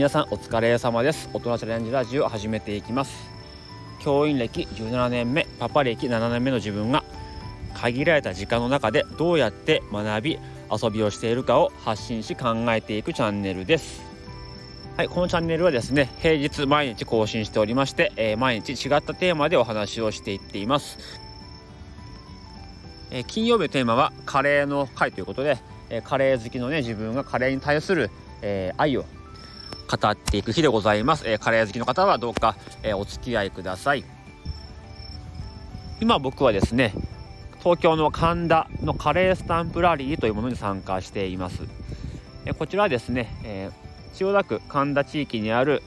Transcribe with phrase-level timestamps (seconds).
[0.00, 1.28] 皆さんお疲れ様です。
[1.34, 3.30] 大人チャレンジラジオ始めていきます。
[4.02, 7.04] 教員歴17年目パパ歴7年目の自分が
[7.74, 10.38] 限られた時間の中でどうやって学び
[10.72, 14.00] 遊びをしているかを発信し考えていくチャンネルです。
[14.96, 20.96] はい、このチャンネルはですね平日毎日更新しておりまして、えー、毎日違ったテーマでお話をしていっています、
[23.10, 25.58] えー、金曜日のテーマはカレーの会ということで、
[25.90, 28.10] えー、カレー好きのね自分がカレーに対する、
[28.40, 29.04] え愛を
[29.90, 32.54] 語っていく日でございます、えカレー好きの方はどうか、
[32.84, 34.04] えお付き合いください。
[36.00, 36.94] 今僕はですね
[37.58, 41.62] 東京の神田のカレースタンプラリーというものに参加しています。
[42.46, 43.70] えこちらはですね、え
[44.14, 45.82] 千代田区神田地域にある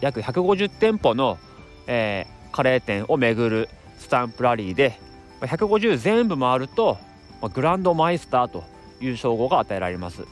[0.00, 1.38] 約150店舗の、
[1.86, 4.98] えー、カレー店を巡るスタンプラリーで
[5.40, 6.98] 150全部回ると、
[7.42, 8.64] ま、グランドマイスターと
[9.00, 10.24] いう称号が与えられます。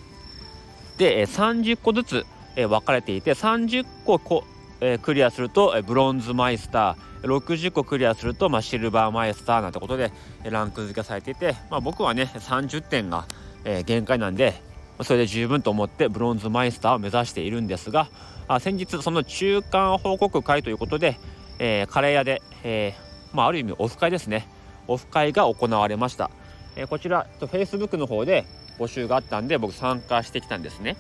[0.99, 4.45] で、え30個ずつ、え分かれていて30個こ、
[4.81, 7.09] え、クリアすると、えブロンズマイスター。
[7.23, 10.13] 60個クリアすると、まあ、シルバーマイスターなんてことで
[10.45, 13.27] ランク付けされていて、まあ、僕はね30点が、
[13.65, 14.63] え、限界なんで
[15.03, 18.09] それで十分と思ってブロンズマイスターを目指しているんですが
[18.49, 21.19] あ先日その中間報告会ということで、
[21.59, 24.49] えー、カレー屋で、えー、まあ、ある意味オフ会ですね。
[24.87, 26.31] オフ会が行われました、
[26.75, 28.47] えー、こちら Facebook の方で
[28.79, 30.97] 募集があったんで僕参加してきたんですね。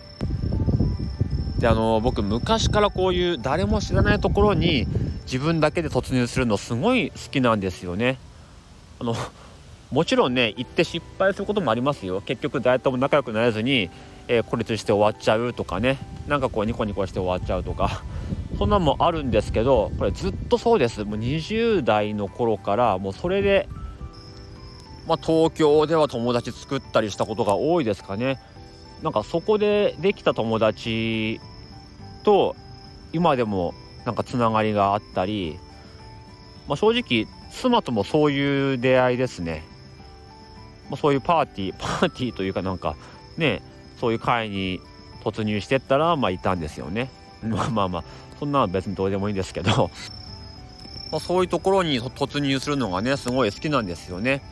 [1.59, 4.87] であの僕昔からこういう誰も知らないところに
[5.25, 8.19] 自分だけで突入するのすごい好きなんですよね。
[9.01, 9.15] あの
[9.91, 12.21] もちろんね行って失敗することもありますよ。
[12.21, 13.91] 結局誰とも仲良くなれずに、
[14.29, 15.99] えー、孤立して終わっちゃうとかね。
[16.29, 18.03] なんかこうニコニコして終わっちゃうとか。
[18.59, 21.05] そんなんもあるんですけどこれずっとそうです。
[21.05, 23.69] もう20代の頃からもうそれで、
[25.07, 28.39] まあ、東京では友達作ったりしたことが多いですかね。
[29.03, 31.41] なんかそこでできた友達
[32.29, 32.57] と
[33.15, 33.73] 今でも
[34.05, 35.59] なんかつながりがあったり、
[36.69, 39.65] まあ、正直妻ともそういう出会いですね。
[40.91, 42.97] まあ、そういうパーティー パーティーというかなんか
[43.39, 43.63] ね
[43.99, 44.79] そういう会に
[45.25, 47.09] 突入してったらまあいたんですよね。
[47.43, 48.05] まあまあまあ
[48.39, 49.91] そんなのは別にどうでもいいんですけど。
[51.11, 54.43] まあそういうところに突入するのがねすごい好きなんですよね。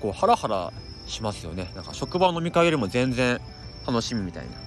[0.00, 0.72] こうハラハラ
[1.06, 1.70] しますよね。
[1.76, 3.40] なんか職場の飲み会よりも全然
[3.86, 4.65] 楽しみみたいな。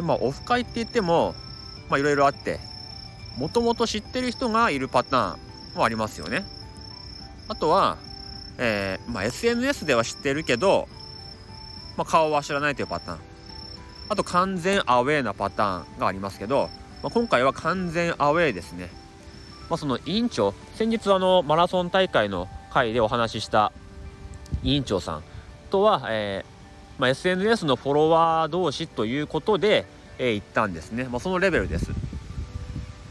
[0.00, 1.34] でまあオフ会って言っても
[1.88, 2.58] まあいろいろあって
[3.36, 5.36] もともと知ってる人がいるパター
[5.74, 6.44] ンもありますよね。
[7.48, 7.98] あとは
[8.62, 10.86] えー、まあ、SNS では知ってるけど、
[11.96, 13.18] まあ、顔は知らないというパターン。
[14.10, 16.68] あと完全アウェーなパターンがありますけど、
[17.02, 18.90] まあ、今回は完全アウェーですね、
[19.70, 23.72] まあ、その委員長先日あのマラソン大会の会でお話しした
[24.64, 25.22] 委員長さん
[25.70, 26.49] とは、えー
[27.00, 29.86] まあ、SNS のフォロワー同士ということで、
[30.18, 31.90] え、行ったんですね、まあ、そのレベルです。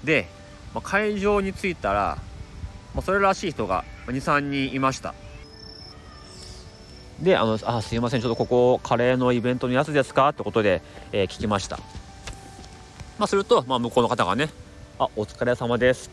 [0.04, 0.28] で、
[0.76, 2.20] まあ、会場に着いたら、
[2.94, 5.16] ま、それらしい人が23人いました。
[7.20, 8.22] であのあすいません。
[8.22, 10.30] ちょっとここカレーのイベントのやつですか？
[10.30, 11.78] ってことで、えー、聞きました。
[13.18, 14.50] まあすると、まあ、向こうの方がね
[15.00, 16.10] 「あお疲れ様です」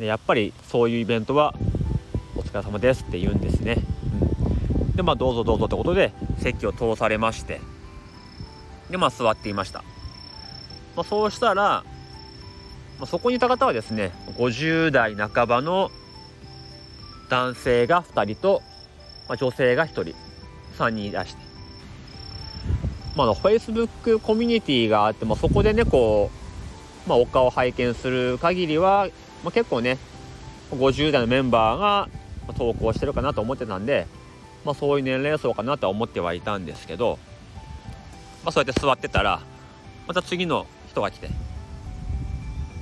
[0.00, 1.54] でやっぱりそういうイベントは
[2.36, 3.76] 「お疲れ様です」って言うんですね、
[4.98, 7.60] でまあどうぞどうぞってことで席を通されまして。
[8.90, 9.84] でまあ座っていました、
[10.96, 11.84] まあ、そうしたら、
[12.98, 15.90] まあ、そこにいた方はですね50代半ばの
[17.28, 18.62] 男性が2人と
[19.28, 20.14] まあ、女性が1人
[20.78, 21.42] 3人いらして、
[23.14, 26.30] まあ、の Facebook コミュニティがあって、まあ、そこでねこ
[27.06, 29.08] う、まあ、お顔を拝見する限りは、
[29.44, 29.98] まあ、結構ね
[30.70, 32.08] 50代のメンバーが
[32.56, 34.06] 投稿してるかなと思ってたんで、
[34.64, 37.18] まあ、そういう年齢層かなとは思ってはいたんですけど、
[38.44, 39.40] まあ、そうやって座ってたら
[40.06, 41.30] また次の人が来て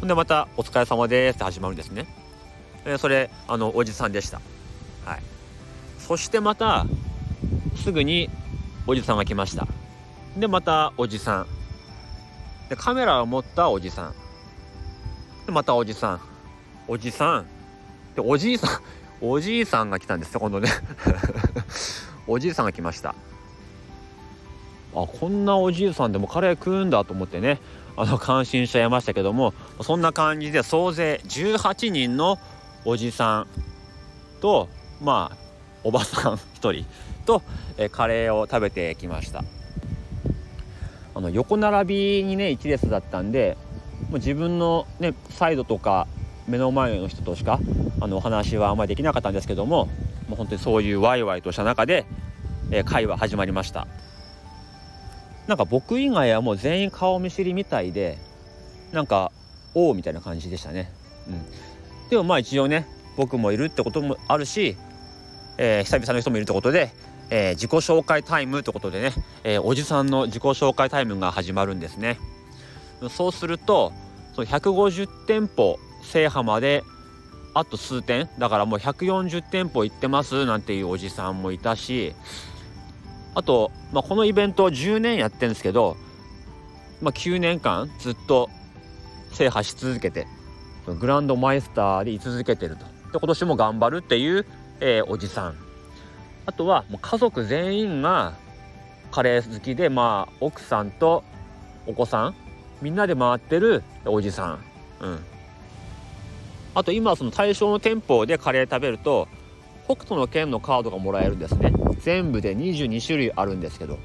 [0.00, 2.06] ほんでまた「お疲れ様です」って始まるんですね。
[2.84, 4.40] えそれあのおじさんでした。
[5.04, 5.22] はい。
[5.98, 6.86] そしてまた
[7.82, 8.30] すぐに
[8.86, 9.66] おじさんが来ました。
[10.36, 11.46] でまたおじさん。
[12.68, 14.14] でカメラを持ったおじさん。
[15.46, 16.20] でまたおじさん。
[16.86, 17.46] おじさん。
[18.14, 18.80] でおじいさん。
[19.20, 20.68] おじいさんが来たんですよ今度ね。
[22.26, 23.14] おじいさんが来ました。
[24.94, 27.60] あこんなおじいさんでもカレー食うんだと思ってね。
[27.96, 32.38] あの感心しちゃいましたけどもそんな感じで総勢18人の
[32.84, 33.46] おじさん
[34.42, 34.68] と
[35.02, 35.36] まあ
[35.82, 36.38] おばさん1
[36.72, 36.84] 人
[37.24, 37.42] と、
[37.76, 39.44] えカレーを食べてきました。
[41.14, 43.56] あの横並びにね1列だったんで
[44.10, 46.06] もう自分のねサイドとか
[46.46, 47.58] 目の前の人としか
[48.00, 49.86] あのお話はあんまりできなかったんですけども
[50.28, 52.04] もう本当にそういうワイワイとした中で、
[52.70, 53.86] えー、会話始まりました
[55.46, 58.18] なんか僕以外はもう全員顔見知りみたいで
[58.92, 59.30] なんか
[59.74, 60.90] おおみたいな感じでしたね。
[61.28, 64.76] うん、でもまあ一応ね僕もいるってこともあるし、
[65.58, 66.90] えー、久々の人もいるってことで、
[67.30, 69.12] えー、自己紹介タイムってことでね、
[69.44, 72.18] えー、おじさんの自己紹介タイムが始まるんですね。
[73.10, 73.92] そうすると
[74.34, 76.82] その150店舗制覇まで
[77.56, 82.14] あと数点だからもう140店舗行ってますなんていうおじさんもいたし
[83.34, 85.96] あと、まあ、このイベント10年やってるんですけど、
[87.00, 88.50] まあ、9年間ずっと
[89.32, 90.26] 制覇し続けて
[91.00, 92.84] グランドマイスターで居続けてると。
[92.84, 94.46] で今年も頑張るっていう、
[94.80, 95.56] えー、おじさん。
[96.44, 98.34] あとはもう家族全員が
[99.10, 101.24] カレー好きでまあ奥さんと
[101.86, 102.34] お子さん
[102.82, 104.64] みんなで回ってるおじさん、
[105.00, 105.18] うん、
[106.76, 109.28] あと今その対象の店舗でカレー食べると
[109.86, 111.72] 北斗の拳のカードがもらえるんですね。
[112.00, 113.98] 全部で22種類あるんですけど、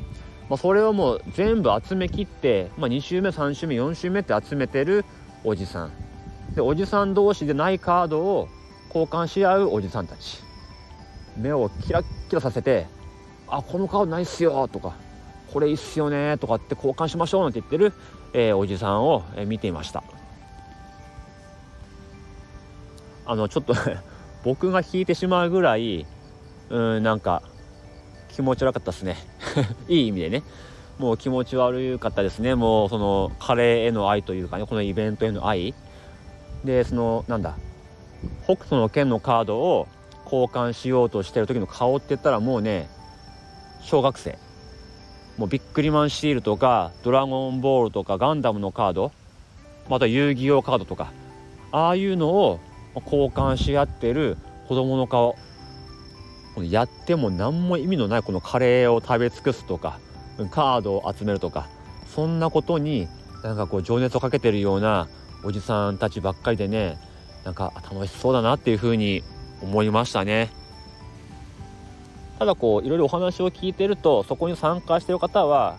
[0.47, 5.03] まあ、それをもう全部集めきって、まあ、2週目3週目4週目って集めてる
[5.43, 5.91] おじさん。
[6.55, 8.47] でおじさん同士でないカードを
[8.87, 10.41] 交換し合うおじさんたち。
[11.35, 12.87] 目をキラッキラさせて
[13.49, 14.95] 「あこのカードないっすよ」とか
[15.51, 17.91] 「これいいっすよね」とかって交換しましょうなんて言ってる、
[18.31, 20.20] えー、おじさんを、見ていました。
[23.31, 23.73] あのちょっと
[24.43, 26.05] 僕が引いてしまうぐらい
[26.69, 27.41] うんなんか
[28.33, 29.15] 気持ち悪かったですね。
[29.87, 30.43] いい意味でね。
[30.99, 32.55] もう気持ち悪かったですね。
[32.55, 35.73] もうそのカレーへの愛というかねこのイベントへの愛。
[36.65, 37.55] でそのなんだ
[38.43, 39.87] 北斗の拳のカードを
[40.25, 42.89] 交換しようとしてる時の顔って言ったらもうね
[43.81, 44.37] 小学生。
[45.37, 49.13] もうビックリマンシールとかドラゴンボールとかガンダムのカード
[49.87, 51.13] また遊戯王カードとか
[51.71, 52.59] ああいうのを
[52.99, 55.35] 交換し合ってる子供の顔
[56.55, 59.99] このやっても何も意味のないこのカレーを食べ尽くすとか
[60.49, 61.69] カードを集めるとか
[62.13, 63.07] そんなことに
[63.43, 65.07] なんかこう情熱をかけてるような
[65.43, 66.97] おじさんたちばっかりでね
[67.43, 69.23] なんか楽しそうだなっていうふうに
[69.61, 70.49] 思いましたね。
[72.37, 75.77] ただこういろいろお話を聞いてるとそこに参加してる方は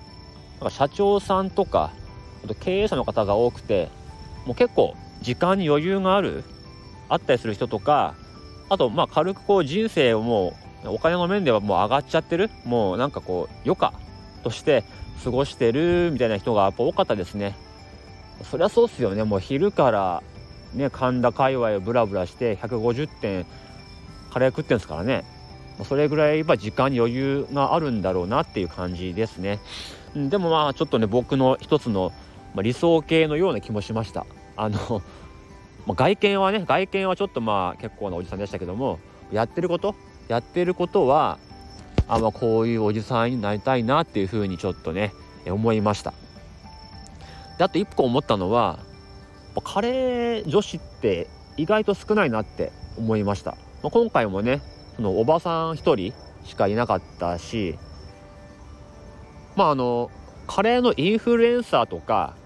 [0.61, 1.91] なんか社長さんとか
[2.44, 3.88] あと経営者の方が多くて
[4.47, 6.44] もう結構時間に余裕がある
[7.12, 8.14] あったりする人とか
[8.69, 10.55] あとまあ軽くこう人生をも
[10.85, 13.93] うお金の面ではもう上がっちゃってるもうなんかこう余暇
[14.43, 14.85] として
[15.23, 17.55] 過ごしてるみたいな人がやっぱ多かったですね。
[18.50, 19.23] そりゃそうっすよね。
[19.23, 20.23] もう昼から
[20.75, 23.47] ね神田界隈をブラブラして150点
[24.32, 25.25] カレー食ってんですからね。
[25.85, 29.61] それぐらいやっぱ時間に余裕があるんだろうなっていう感じですね。
[30.17, 32.12] でもまあちょっとね僕の一つの
[32.56, 34.26] 理想形のような気もしました。
[34.56, 35.03] あの
[35.87, 38.99] まあ、外見はね外見はちょっとまあ結構なおじさんでしたけども
[39.32, 39.94] やってること
[40.29, 41.38] やってることは
[42.08, 45.12] あまあこういうおじさんになりたいなっていうふうにちょっとね
[45.46, 46.14] 思いました。
[47.58, 48.79] であと一個思ったのは
[49.64, 53.52] カレー女子って意外と少ないなって思いました、
[53.82, 54.62] まあ、今回もね
[54.96, 56.14] そのおばさん一人
[56.44, 57.78] しかいなかったし
[59.56, 60.11] まああの
[60.46, 62.37] カレーのインフルエンサーとか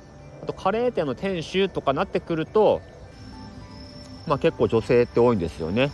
[0.43, 2.83] あとカレー店の店主とかなってくると
[4.27, 5.91] まあ、結構女性って多いんですよね。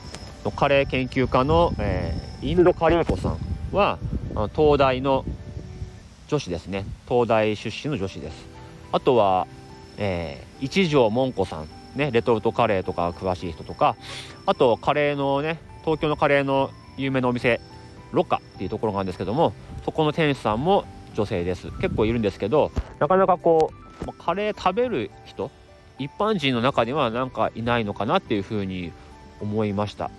[0.57, 3.39] カレー研究家の、えー、インドカリーコさん
[3.73, 3.99] は
[4.57, 5.25] 東大の
[6.29, 6.85] 女子ですね。
[7.09, 8.47] 東大出身の女子です。
[8.91, 9.47] あとは、
[9.99, 12.11] えー、一条も子さんね。
[12.11, 13.97] レトルトカレーとか詳しい人とか。
[14.47, 17.61] あとカレーのね東京のカレーの有名なお店
[18.13, 19.53] ロカっていうところがあるんですけども
[19.85, 21.71] そこの店主さんも女性です。
[21.81, 23.71] 結構いるんですけどなかなかこ
[24.07, 25.51] うカレー食べる人
[25.99, 28.93] 一般人の中にはなんかいないのかなっていうふうに
[29.41, 30.11] 思いました。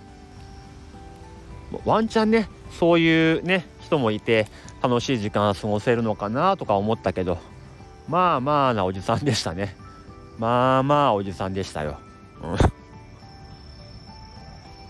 [1.84, 4.46] ワンチャンねそういうね人もいて
[4.82, 7.38] 楽しい時間過ごせるのかなとか思ったけど
[8.08, 9.76] まあまあなおじさんでしたね。
[10.38, 11.98] まあまあおじさんでしたよ、
[12.42, 12.50] うん、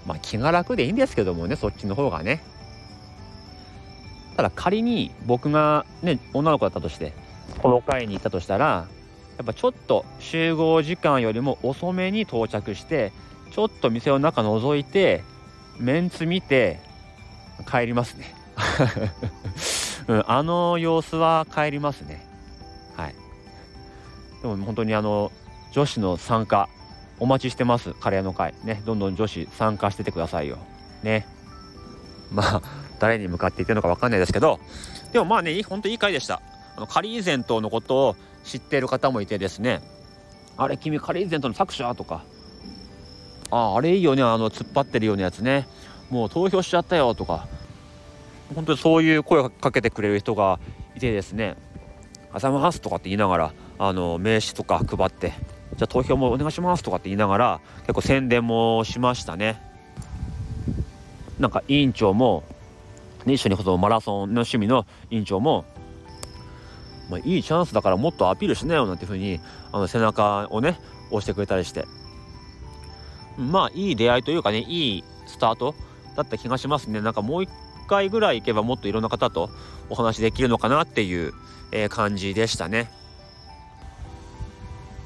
[0.06, 2.42] まあ気が楽でいいんですけどもねそっちの方がね。
[4.36, 7.12] ただ仮に僕がね女の子だったとして
[7.62, 8.88] この会に行ったとしたら
[9.36, 13.12] やっぱちょっと集合時間よりも遅めに到着して
[13.52, 15.22] ちょっと店の中覗いて
[15.78, 16.80] メンツ見て
[17.70, 18.34] 帰りますね、
[20.08, 22.26] うん、あの様子は帰りますね。
[22.96, 23.14] はい。
[24.42, 25.30] でも本当にあの
[25.72, 26.68] 女子の参加
[27.18, 28.54] お待ちしてますカレーの会。
[28.64, 30.58] ねどんどん女子参加しててくださいよ。
[31.02, 31.26] ね。
[32.32, 32.62] まあ
[32.98, 34.58] 誰に向かって言ってるのか分かんないですけど。
[35.12, 36.42] でもまあね本当いい回でした。
[36.76, 39.82] あのカリーゼントのことを知っている方もいてですね。
[40.56, 42.22] あれ君カリーゼントの作者とか。
[43.50, 45.66] ああれいいよねあの突っ張ってるようなやつね。
[46.10, 47.48] もう投票しちゃったよとか。
[48.54, 50.58] 本当にそういう声をかけてくれる人が
[50.94, 51.56] いてですね
[52.32, 55.32] あざます」とかって言いながらあの名刺とか配って
[55.76, 59.60] 「じゃあ投票もお願いします」とかって言いながら結構宣伝もしましたね。
[61.38, 62.44] なんか委員長も、
[63.24, 65.64] ね、一緒にそのマラソンの趣味の委員長も
[67.10, 69.40] まあ、いいチャンスだからもっとアピールしなよなんていうふうに
[69.72, 70.78] あの背中をね
[71.10, 71.86] 押してくれたりして。
[73.36, 75.74] まあいい出会いというかねいいスタート
[76.16, 77.00] だった気がしますね。
[77.00, 77.50] なんかもう一
[77.88, 79.50] 回ぐらい行けばもっといろんな方と
[79.90, 81.32] お話できるのかなっていう、
[81.72, 82.90] えー、感じでしたね。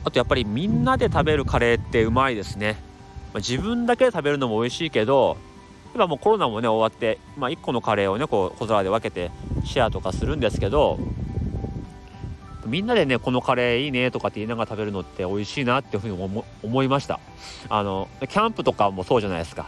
[0.05, 2.77] あとやっぱりみんなで食べるカレーってうまいですね、
[3.35, 5.37] まあ、自分だけで食べるのも美味しいけど
[5.95, 9.31] 今もうコロナもね終わって、まあ、1個のカレーをねこう小皿で分けて
[9.65, 10.99] シェアとかするんですけど
[12.69, 17.21] みんなでねこのカレーいいねとかって言いながら食べるのって美味しいなっていうふうに思いました。
[17.69, 19.67] あのキャンプとかもそうじゃないですか。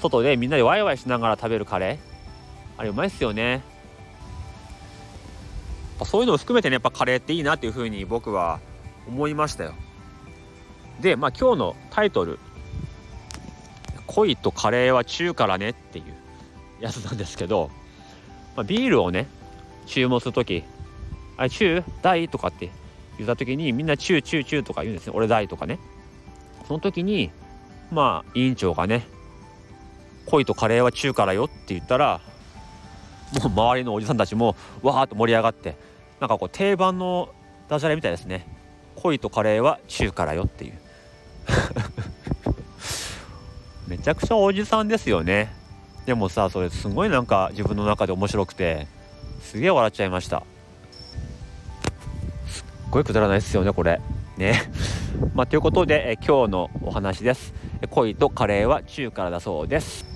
[0.00, 1.98] 外でみんなでワイワイしながら食べるカレー。
[2.78, 3.62] あれうまいっすよね。
[6.04, 8.60] そういうのを含めてねやっぱカレーっていいなっていうふうに僕は
[9.08, 9.74] 思いましたよ。
[11.00, 12.38] でまあ今日のタイトル
[14.06, 16.04] 「恋とカレーは中からね」っていう
[16.80, 17.70] やつなんですけど、
[18.54, 19.26] まあ、ビールをね
[19.86, 20.64] 注文する時
[21.36, 22.70] あチュー大とかって
[23.18, 25.12] 言った時にみんなチューチューチューとか言うんですね。
[25.14, 25.78] 俺大とかね。
[26.66, 27.30] その時に
[27.90, 29.06] まあ委員長がね
[30.26, 32.20] 恋とカレーは中からよって言ったら
[33.32, 35.76] もう周りのおじさんたちもわーっと盛り上がって
[36.20, 37.28] なんかこう定番の
[37.68, 38.46] ダジャレみたいですね。
[38.96, 40.78] 恋とカレーは中からよっていう。
[43.86, 45.52] めちゃくちゃおじさんですよね。
[46.06, 48.86] でもさそれすごいなんか自分の中で面白くて
[49.42, 50.44] すげえ笑っちゃいました。
[52.96, 54.00] ごいくだらないですよねこれ。
[54.38, 54.54] ね。
[55.34, 57.52] まあということで、え今日のお話です。
[57.90, 60.06] 恋とカレーは中からだそうです。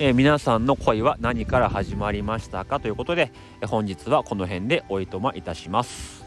[0.00, 3.30] え皆さんの恋は何から始まりましたかということで
[3.60, 6.24] え本日はこの辺でおいとまいたします。